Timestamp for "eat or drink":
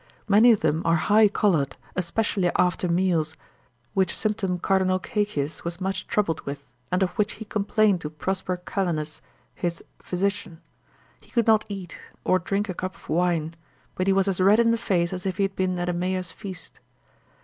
11.69-12.67